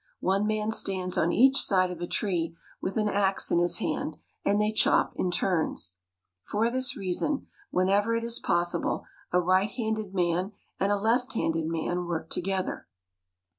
One 0.21 0.47
man 0.47 0.71
stands 0.71 1.15
on 1.15 1.31
each 1.31 1.57
side 1.61 1.91
of 1.91 2.01
a 2.01 2.07
tree, 2.07 2.55
with 2.81 2.97
an 2.97 3.07
ax 3.07 3.51
in 3.51 3.59
his 3.59 3.77
hand, 3.77 4.17
and 4.43 4.59
they 4.59 4.71
chop 4.71 5.13
in 5.15 5.29
turns. 5.29 5.93
For 6.43 6.71
this 6.71 6.97
reason, 6.97 7.45
whenever 7.69 8.15
it 8.15 8.23
is 8.23 8.39
possible, 8.39 9.05
a 9.31 9.39
right 9.39 9.69
handed 9.69 10.11
man 10.15 10.53
and 10.79 10.91
a 10.91 10.97
left 10.97 11.33
handed 11.33 11.67
man 11.67 12.07
work 12.07 12.31
to 12.31 12.41
gether. 12.41 12.87